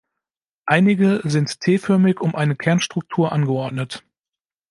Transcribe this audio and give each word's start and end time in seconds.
Einige 0.65 1.21
sind 1.25 1.59
T-förmig 1.61 2.21
um 2.21 2.33
eine 2.33 2.55
Kernstruktur 2.55 3.31
angeordnet. 3.31 4.03